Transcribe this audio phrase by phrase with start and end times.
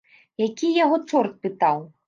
[0.43, 1.89] Які яго чорт пытаў?